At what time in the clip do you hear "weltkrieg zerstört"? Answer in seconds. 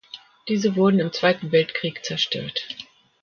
1.51-2.75